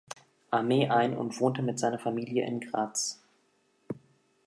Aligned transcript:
Armee 0.49 0.87
ein 0.89 1.15
und 1.15 1.39
wohnte 1.39 1.61
mit 1.61 1.77
seiner 1.77 1.99
Familie 1.99 2.43
in 2.47 2.59
Graz. 2.59 3.21